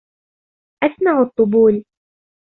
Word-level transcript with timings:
أسمع 0.83 1.21
الطبول. 1.21 1.83